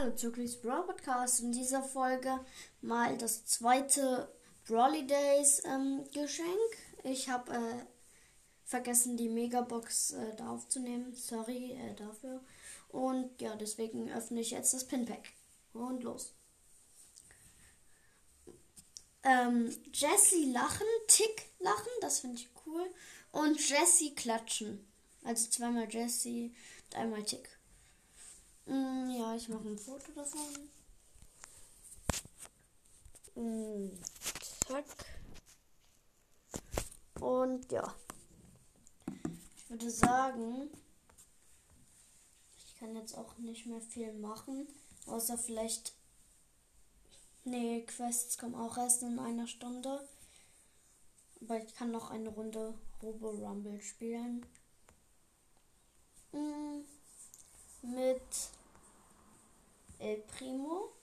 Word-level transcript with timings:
Hallo 0.00 0.16
Zirklis 0.16 0.58
Brawl 0.58 0.86
Podcast. 0.86 1.40
In 1.40 1.52
dieser 1.52 1.82
Folge 1.82 2.40
mal 2.80 3.18
das 3.18 3.44
zweite 3.44 4.32
Brawly 4.66 5.06
Days 5.06 5.62
ähm, 5.66 6.04
Geschenk. 6.14 6.48
Ich 7.04 7.28
habe 7.28 7.52
äh, 7.52 7.84
vergessen, 8.64 9.18
die 9.18 9.28
Megabox 9.28 10.12
äh, 10.12 10.36
da 10.36 10.52
aufzunehmen. 10.52 11.14
Sorry 11.14 11.72
äh, 11.72 11.94
dafür. 11.96 12.40
Und 12.88 13.42
ja, 13.42 13.54
deswegen 13.56 14.10
öffne 14.10 14.40
ich 14.40 14.52
jetzt 14.52 14.72
das 14.72 14.86
Pinpack. 14.86 15.34
Und 15.74 16.02
los. 16.02 16.32
Ähm, 19.22 19.68
Jessie 19.92 20.50
lachen, 20.50 20.86
Tick 21.08 21.42
lachen, 21.58 21.92
das 22.00 22.20
finde 22.20 22.36
ich 22.36 22.48
cool. 22.64 22.86
Und 23.32 23.68
Jessie 23.68 24.14
klatschen. 24.14 24.90
Also 25.24 25.50
zweimal 25.50 25.92
Jessie 25.92 26.54
und 26.86 26.96
einmal 26.96 27.22
Tick. 27.22 27.59
Mm, 28.70 29.10
ja, 29.10 29.34
ich 29.34 29.48
mache 29.48 29.66
ein 29.68 29.78
Foto 29.78 30.12
davon. 30.12 30.70
Mm, 33.34 33.90
zack. 34.64 34.84
Und 37.20 37.72
ja. 37.72 37.92
Ich 39.56 39.70
würde 39.70 39.90
sagen, 39.90 40.70
ich 42.58 42.76
kann 42.76 42.94
jetzt 42.94 43.14
auch 43.18 43.36
nicht 43.38 43.66
mehr 43.66 43.80
viel 43.80 44.12
machen. 44.12 44.68
Außer 45.06 45.36
vielleicht. 45.36 45.92
Nee, 47.42 47.84
Quests 47.86 48.38
kommen 48.38 48.54
auch 48.54 48.78
erst 48.78 49.02
in 49.02 49.18
einer 49.18 49.48
Stunde. 49.48 50.08
Aber 51.40 51.58
ich 51.58 51.74
kann 51.74 51.90
noch 51.90 52.10
eine 52.10 52.28
Runde 52.28 52.78
Robo 53.02 53.30
Rumble 53.30 53.80
spielen. 53.82 54.46
Mm, 56.30 56.82
mit 57.82 58.22
El 60.00 60.16
Primo 60.22 60.94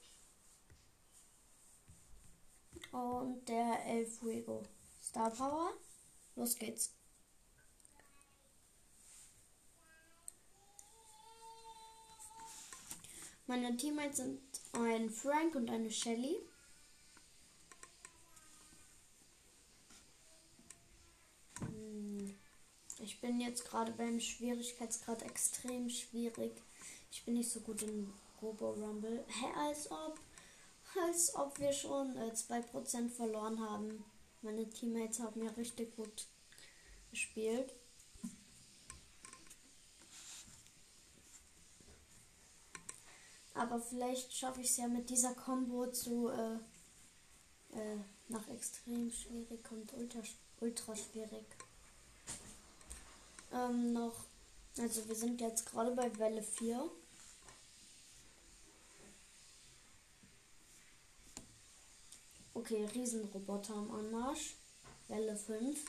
und 2.92 3.48
der 3.48 3.86
El 3.86 4.08
Fuego. 4.08 4.64
Star 5.04 5.30
Power. 5.30 5.72
Los 6.36 6.56
geht's. 6.56 6.94
Meine 13.46 13.78
Teammates 13.78 14.18
sind 14.18 14.42
ein 14.74 15.10
Frank 15.10 15.56
und 15.56 15.70
eine 15.70 15.90
Shelly. 15.90 16.36
Hm, 21.60 22.36
ich 23.00 23.22
bin 23.22 23.40
jetzt 23.40 23.64
gerade 23.64 23.92
beim 23.94 24.20
Schwierigkeitsgrad 24.20 25.22
extrem 25.22 25.88
schwierig. 25.88 26.62
Ich 27.12 27.24
bin 27.24 27.36
nicht 27.36 27.50
so 27.50 27.62
gut 27.62 27.84
in 27.84 28.12
Robo 28.42 28.72
Rumble. 28.72 29.24
Hä, 29.28 29.46
als 29.56 29.90
ob. 29.92 30.20
Als 31.06 31.36
ob 31.36 31.60
wir 31.60 31.74
schon 31.74 32.16
äh, 32.18 32.32
2% 32.32 33.10
verloren 33.10 33.60
haben. 33.60 34.04
Meine 34.42 34.70
Teammates 34.70 35.20
haben 35.20 35.44
ja 35.44 35.52
richtig 35.52 35.96
gut 35.96 36.28
gespielt. 37.12 37.74
Aber 43.54 43.80
vielleicht 43.80 44.32
schaffe 44.34 44.62
ich 44.62 44.70
es 44.70 44.78
ja 44.78 44.88
mit 44.88 45.10
dieser 45.10 45.34
Combo 45.34 45.88
zu 45.88 46.30
äh, 46.30 46.56
äh, 47.76 47.98
nach 48.30 48.48
extrem 48.50 49.12
schwierig 49.12 49.72
und 49.72 49.92
ultra, 49.94 50.20
ultra 50.60 50.96
schwierig. 50.96 51.46
Ähm, 53.52 53.94
noch, 53.94 54.26
also 54.78 55.08
wir 55.08 55.16
sind 55.16 55.42
jetzt 55.42 55.66
gerade 55.66 55.92
bei 55.92 56.16
Welle 56.20 56.44
4. 56.44 56.90
Okay, 62.58 62.84
Riesenroboter 62.86 63.76
am 63.76 63.92
Anmarsch. 63.92 64.56
Welle 65.10 65.38
5. 65.38 65.80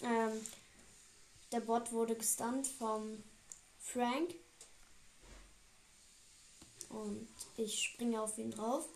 Ähm, 0.00 0.46
der 1.50 1.58
Bot 1.58 1.90
wurde 1.90 2.14
gestunt 2.14 2.68
vom 2.68 3.20
Frank. 3.80 4.36
Und 6.88 7.28
ich 7.56 7.82
springe 7.82 8.22
auf 8.22 8.38
ihn 8.38 8.52
drauf. 8.52 8.88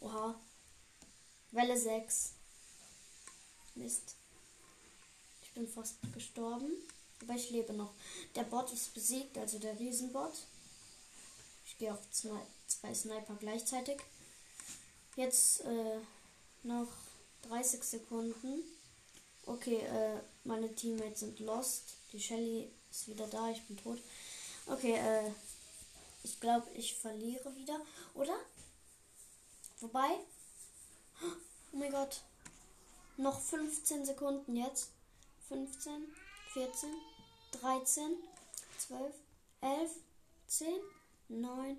Oha. 0.00 0.40
Welle 1.50 1.78
6. 1.78 2.32
Mist. 3.74 4.16
Ich 5.42 5.52
bin 5.52 5.68
fast 5.68 5.96
gestorben. 6.14 6.72
Aber 7.22 7.34
ich 7.34 7.50
lebe 7.50 7.72
noch. 7.72 7.92
Der 8.34 8.44
Bot 8.44 8.72
ist 8.72 8.94
besiegt, 8.94 9.36
also 9.38 9.58
der 9.58 9.78
Riesenbot. 9.78 10.34
Ich 11.64 11.78
gehe 11.78 11.92
auf 11.92 12.10
zwei, 12.10 12.40
zwei 12.66 12.94
Sniper 12.94 13.36
gleichzeitig. 13.38 14.00
Jetzt 15.16 15.62
äh, 15.62 15.98
noch 16.62 16.88
30 17.42 17.82
Sekunden. 17.82 18.62
Okay, 19.46 19.78
äh, 19.78 20.20
meine 20.44 20.74
Teammates 20.74 21.20
sind 21.20 21.40
lost. 21.40 21.96
Die 22.12 22.20
Shelly 22.20 22.70
ist 22.90 23.08
wieder 23.08 23.26
da, 23.26 23.50
ich 23.50 23.62
bin 23.62 23.76
tot. 23.76 23.98
Okay, 24.66 24.94
äh, 24.94 25.30
ich 26.22 26.40
glaube, 26.40 26.66
ich 26.74 26.94
verliere 26.94 27.54
wieder, 27.56 27.80
oder? 28.14 28.36
Wobei. 29.80 30.08
Oh 31.72 31.76
mein 31.76 31.92
Gott. 31.92 32.22
Noch 33.16 33.40
15 33.40 34.04
Sekunden 34.04 34.56
jetzt. 34.56 34.90
15, 35.48 36.12
14, 36.56 36.88
13, 37.60 38.16
12, 38.78 39.14
11, 39.60 39.90
10, 40.46 40.66
9, 41.28 41.76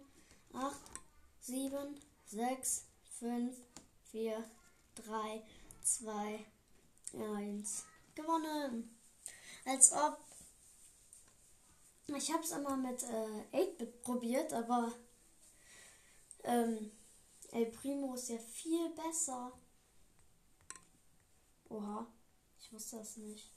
8, 0.53 0.75
7, 1.41 1.99
6, 2.27 2.85
5, 3.19 3.55
4, 4.11 4.43
3, 4.93 5.43
2, 5.81 6.45
1. 7.11 7.85
Gewonnen. 8.13 8.95
Als 9.65 9.93
ob. 9.93 10.19
Ich 12.15 12.31
habe 12.31 12.43
es 12.43 12.51
einmal 12.51 12.77
mit 12.77 13.01
äh, 13.01 13.57
8-Bit 13.57 14.03
probiert, 14.03 14.53
aber 14.53 14.91
ähm, 16.43 16.91
El 17.51 17.65
Primo 17.65 18.13
ist 18.13 18.29
ja 18.29 18.37
viel 18.37 18.89
besser. 18.91 19.51
Oha, 21.67 22.05
ich 22.59 22.71
wusste 22.71 22.97
das 22.97 23.17
nicht. 23.17 23.56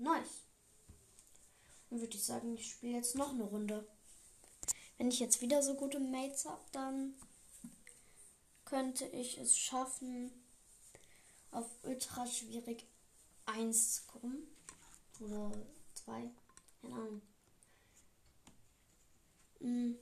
Nice. 0.00 0.44
Dann 1.90 2.00
würde 2.00 2.16
ich 2.16 2.24
sagen, 2.24 2.54
ich 2.54 2.70
spiele 2.70 2.96
jetzt 2.96 3.16
noch 3.16 3.30
eine 3.30 3.44
Runde. 3.44 3.86
Wenn 4.96 5.08
ich 5.08 5.20
jetzt 5.20 5.42
wieder 5.42 5.62
so 5.62 5.74
gute 5.74 6.00
Mates 6.00 6.46
habe, 6.46 6.64
dann 6.72 7.14
könnte 8.64 9.04
ich 9.08 9.36
es 9.36 9.56
schaffen, 9.58 10.32
auf 11.50 11.66
ultra 11.82 12.26
schwierig 12.26 12.86
1 13.44 13.94
zu 13.96 14.02
kommen. 14.06 14.46
Oder 15.20 15.52
2. 15.94 16.30
Keine 16.80 16.94
Ahnung. 16.94 17.22
Hm. 19.58 19.98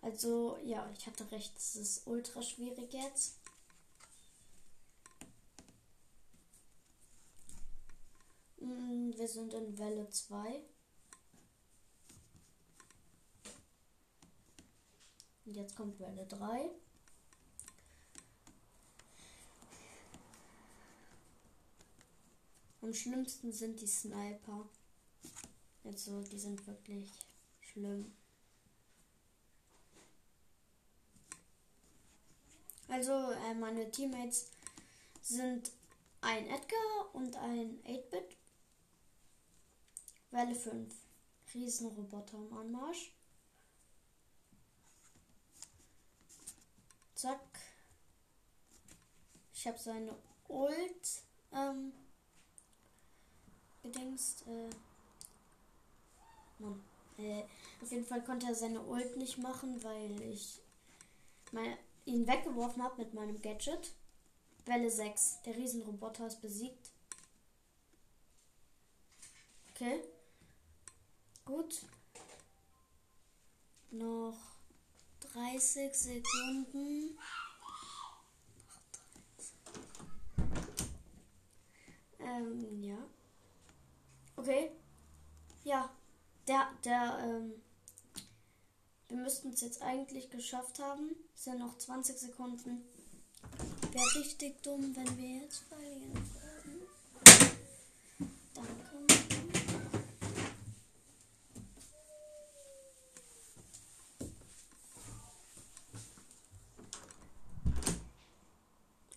Also, 0.00 0.56
ja, 0.64 0.90
ich 0.96 1.06
hatte 1.06 1.30
recht, 1.32 1.54
es 1.58 1.76
ist 1.76 2.06
ultra 2.06 2.40
schwierig 2.40 2.94
jetzt. 2.94 3.34
Wir 9.14 9.28
sind 9.28 9.54
in 9.54 9.78
Welle 9.78 10.10
2. 10.10 10.62
Und 15.44 15.54
jetzt 15.54 15.76
kommt 15.76 16.00
Welle 16.00 16.26
3. 16.26 16.70
Am 22.82 22.92
schlimmsten 22.92 23.52
sind 23.52 23.80
die 23.80 23.86
Sniper. 23.86 24.68
Also, 25.84 26.22
die 26.22 26.38
sind 26.38 26.66
wirklich 26.66 27.08
schlimm. 27.60 28.12
Also, 32.88 33.12
äh, 33.12 33.54
meine 33.54 33.88
Teammates 33.90 34.50
sind 35.22 35.70
ein 36.20 36.46
Edgar 36.48 37.14
und 37.14 37.36
ein 37.36 37.80
8-Bit. 37.84 38.36
Welle 40.36 40.54
5. 40.54 40.94
Riesenroboter 41.54 42.36
im 42.36 42.52
Anmarsch. 42.52 43.10
Zack. 47.14 47.40
Ich 49.54 49.66
habe 49.66 49.78
seine 49.78 50.14
Ult 50.48 51.22
ähm, 51.54 51.90
gedingst. 53.82 54.46
Äh, 54.46 54.68
Mann. 56.58 56.84
Äh, 57.16 57.44
auf 57.80 57.90
jeden 57.90 58.04
Fall 58.04 58.22
konnte 58.22 58.46
er 58.46 58.54
seine 58.54 58.82
Ult 58.82 59.16
nicht 59.16 59.38
machen, 59.38 59.82
weil 59.82 60.20
ich 60.20 60.60
mein, 61.50 61.78
ihn 62.04 62.26
weggeworfen 62.26 62.82
habe 62.82 63.02
mit 63.02 63.14
meinem 63.14 63.40
Gadget. 63.40 63.94
Welle 64.66 64.90
6. 64.90 65.40
Der 65.46 65.56
Riesenroboter 65.56 66.26
ist 66.26 66.42
besiegt. 66.42 66.90
Okay. 69.70 70.02
Gut. 71.46 71.80
Noch 73.92 74.36
30 75.32 75.94
Sekunden. 75.94 77.16
Ähm, 82.18 82.82
ja. 82.82 82.98
Okay. 84.36 84.72
Ja. 85.64 85.88
Der, 86.48 86.68
der, 86.84 87.18
ähm, 87.22 87.54
wir 89.08 89.16
müssten 89.18 89.52
es 89.52 89.60
jetzt 89.60 89.82
eigentlich 89.82 90.30
geschafft 90.30 90.80
haben. 90.80 91.14
Es 91.34 91.44
sind 91.44 91.60
noch 91.60 91.78
20 91.78 92.18
Sekunden. 92.18 92.84
Wäre 93.92 94.14
richtig 94.16 94.62
dumm, 94.62 94.94
wenn 94.96 95.16
wir 95.16 95.42
jetzt 95.42 95.58
verlieren 95.68 96.12
würden. 96.12 96.86
Danke. 98.54 98.96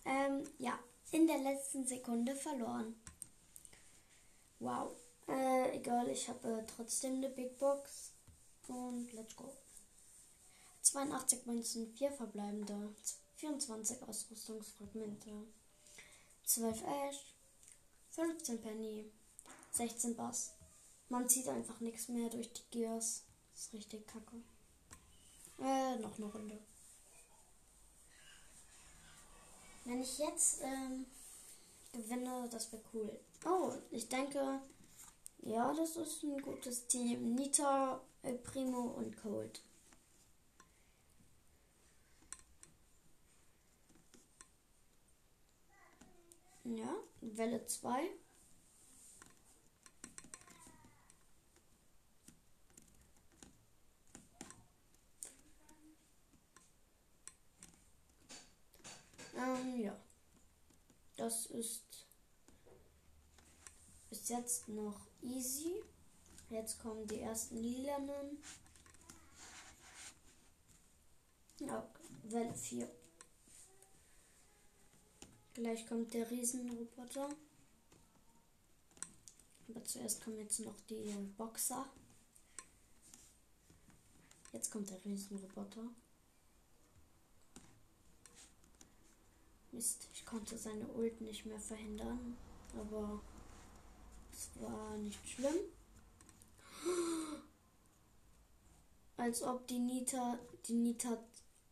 Ähm, 0.06 0.44
ja, 0.58 0.80
in 1.12 1.28
der 1.28 1.40
letzten 1.40 1.86
Sekunde 1.86 2.36
verloren. 2.36 2.96
Wow. 4.60 4.92
Äh, 5.28 5.78
egal, 5.78 6.10
ich 6.10 6.28
habe 6.28 6.60
äh, 6.60 6.64
trotzdem 6.76 7.16
eine 7.16 7.30
Big 7.30 7.58
Box. 7.58 8.12
Und 8.68 9.12
let's 9.14 9.36
go. 9.36 9.52
82 10.82 11.46
Münzen, 11.46 11.94
4 11.94 12.12
verbleibende, 12.12 12.94
24 13.36 14.02
Ausrüstungsfragmente, 14.04 15.30
12 16.46 16.84
Ash, 16.84 17.36
15 18.12 18.62
Penny, 18.62 19.12
16 19.72 20.16
Bass. 20.16 20.54
Man 21.10 21.28
zieht 21.28 21.48
einfach 21.48 21.80
nichts 21.80 22.08
mehr 22.08 22.30
durch 22.30 22.52
die 22.54 22.70
Gears. 22.72 23.24
Das 23.52 23.62
ist 23.66 23.74
richtig 23.74 24.08
kacke. 24.08 24.38
Äh, 25.60 25.98
noch 25.98 26.18
eine 26.18 26.32
Runde. 26.32 26.60
Wenn 29.86 30.02
ich 30.02 30.20
jetzt 30.20 30.62
ähm, 30.62 31.06
gewinne, 31.94 32.48
das 32.52 32.72
wäre 32.72 32.84
cool. 32.94 33.20
Oh, 33.46 33.74
ich 33.92 34.08
denke, 34.08 34.60
ja, 35.42 35.74
das 35.74 35.96
ist 35.96 36.24
ein 36.24 36.42
gutes 36.42 36.88
Team. 36.88 37.36
Nita, 37.36 38.00
El 38.24 38.38
Primo 38.38 38.82
und 38.98 39.16
Cold. 39.22 39.62
Ja, 46.66 46.94
Welle 47.22 47.66
2. 47.66 48.10
Ähm, 59.40 59.82
ja. 59.82 59.96
Das 61.30 61.46
ist 61.46 62.08
bis 64.10 64.30
jetzt 64.30 64.68
noch 64.68 65.00
easy. 65.22 65.84
Jetzt 66.50 66.80
kommen 66.80 67.06
die 67.06 67.20
ersten 67.20 67.58
lilanen. 67.58 68.42
Ja, 71.60 71.88
Welle 72.24 72.56
4. 72.56 72.90
Gleich 75.54 75.86
kommt 75.86 76.16
der 76.16 76.32
Riesenroboter. 76.32 77.30
Aber 79.68 79.86
zuerst 79.86 80.24
kommen 80.24 80.40
jetzt 80.40 80.62
noch 80.62 80.80
die 80.90 81.14
Boxer. 81.38 81.86
Jetzt 84.52 84.72
kommt 84.72 84.90
der 84.90 85.06
Riesenroboter. 85.06 85.84
Mist, 89.72 90.09
konnte 90.30 90.58
seine 90.58 90.88
Ult 90.90 91.20
nicht 91.22 91.46
mehr 91.46 91.60
verhindern. 91.60 92.38
Aber 92.78 93.22
es 94.32 94.50
war 94.62 94.96
nicht 94.98 95.28
schlimm. 95.28 95.56
Als 99.18 99.44
ob 99.44 99.68
die 99.68 99.80
Nita, 99.80 100.40
die 100.68 100.76
Nita, 100.76 101.18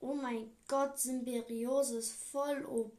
oh 0.02 0.16
mein 0.16 0.52
Gott, 0.68 1.00
Symbiosis 1.00 2.12
voll 2.12 2.66
OP. 2.66 2.92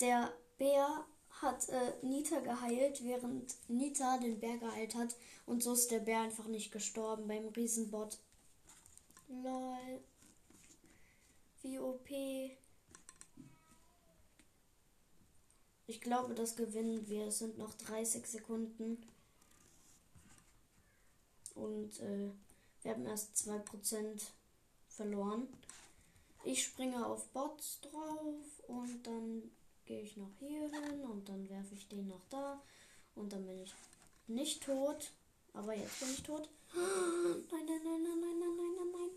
Der 0.00 0.32
Bär 0.56 1.04
hat 1.30 1.68
äh, 1.68 1.92
Nita 2.02 2.40
geheilt, 2.40 3.04
während 3.04 3.54
Nita 3.68 4.18
den 4.18 4.40
Bär 4.40 4.58
geheilt 4.58 4.94
hat. 4.94 5.14
Und 5.46 5.62
so 5.62 5.74
ist 5.74 5.90
der 5.90 6.00
Bär 6.00 6.22
einfach 6.22 6.46
nicht 6.46 6.72
gestorben 6.72 7.28
beim 7.28 7.48
Riesenbot. 7.48 8.18
Lol. 9.28 10.00
Wie 11.62 11.78
OP. 11.78 12.08
Ich 15.88 16.02
glaube, 16.02 16.34
das 16.34 16.54
gewinnen 16.54 17.08
wir. 17.08 17.26
Es 17.28 17.38
sind 17.38 17.56
noch 17.56 17.72
30 17.72 18.26
Sekunden. 18.26 19.02
Und 21.54 21.98
äh, 22.00 22.30
wir 22.82 22.92
haben 22.92 23.06
erst 23.06 23.34
2% 23.36 24.22
verloren. 24.86 25.48
Ich 26.44 26.62
springe 26.62 27.04
auf 27.06 27.26
Bots 27.30 27.80
drauf 27.80 28.62
und 28.68 29.02
dann 29.06 29.50
gehe 29.86 30.02
ich 30.02 30.18
noch 30.18 30.30
hier 30.38 30.68
hin 30.68 31.04
und 31.04 31.26
dann 31.28 31.48
werfe 31.48 31.74
ich 31.74 31.88
den 31.88 32.06
noch 32.06 32.24
da. 32.28 32.62
Und 33.14 33.32
dann 33.32 33.46
bin 33.46 33.58
ich 33.58 33.74
nicht 34.26 34.62
tot. 34.62 35.10
Aber 35.54 35.74
jetzt 35.74 36.00
bin 36.00 36.10
ich 36.10 36.22
tot. 36.22 36.50
Nein, 36.74 36.84
nein, 37.50 37.66
nein, 37.66 37.82
nein, 37.82 38.20
nein, 38.20 38.20
nein, 38.20 38.56
nein, 38.56 38.74
nein, 38.76 38.90
nein. 38.92 39.10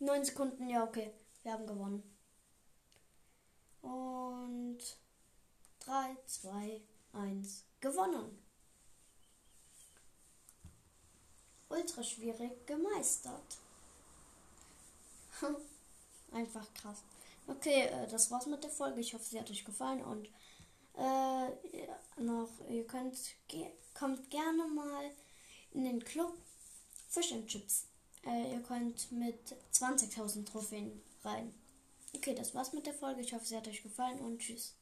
Neun 0.00 0.24
Sekunden, 0.24 0.68
ja, 0.68 0.84
okay. 0.84 1.12
Wir 1.42 1.52
haben 1.52 1.66
gewonnen. 1.66 2.02
Und 3.80 4.78
3, 5.84 6.13
2, 6.26 6.80
1. 7.12 7.64
Gewonnen. 7.80 8.38
Ultra 11.68 12.02
schwierig 12.02 12.66
gemeistert. 12.66 13.58
Einfach 16.32 16.72
krass. 16.74 17.02
Okay, 17.46 17.86
äh, 17.86 18.06
das 18.08 18.30
war's 18.30 18.46
mit 18.46 18.62
der 18.62 18.70
Folge. 18.70 19.00
Ich 19.00 19.14
hoffe, 19.14 19.24
sie 19.24 19.38
hat 19.38 19.50
euch 19.50 19.64
gefallen 19.64 20.02
und 20.02 20.28
äh, 20.96 22.20
noch, 22.20 22.48
ihr 22.68 22.86
könnt, 22.86 23.18
ge 23.48 23.66
kommt 23.92 24.30
gerne 24.30 24.66
mal 24.66 25.10
in 25.72 25.84
den 25.84 26.04
Club 26.04 26.32
Fish 27.08 27.32
and 27.32 27.46
Chips. 27.46 27.86
Äh, 28.24 28.54
ihr 28.54 28.62
könnt 28.62 29.12
mit 29.12 29.54
20.000 29.72 30.46
Trophäen 30.46 31.02
rein. 31.22 31.54
Okay, 32.14 32.34
das 32.34 32.54
war's 32.54 32.72
mit 32.72 32.86
der 32.86 32.94
Folge. 32.94 33.20
Ich 33.20 33.32
hoffe, 33.32 33.44
sie 33.44 33.56
hat 33.56 33.68
euch 33.68 33.82
gefallen 33.82 34.18
und 34.20 34.38
tschüss. 34.38 34.74